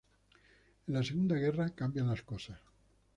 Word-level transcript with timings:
En 0.87 0.95
la 0.95 1.03
segunda 1.03 1.35
guerra, 1.37 1.75
cambian 1.75 2.07
las 2.07 2.23
cosas. 2.23 2.59